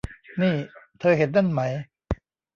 [0.41, 0.55] นี่
[0.99, 1.61] เธอเห็นนั่นไหม